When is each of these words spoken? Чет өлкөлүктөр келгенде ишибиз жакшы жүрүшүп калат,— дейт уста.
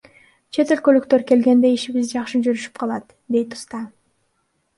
Чет 0.55 0.71
өлкөлүктөр 0.75 1.25
келгенде 1.31 1.71
ишибиз 1.73 2.07
жакшы 2.15 2.41
жүрүшүп 2.49 2.81
калат,— 2.85 3.15
дейт 3.37 3.55
уста. 3.61 3.85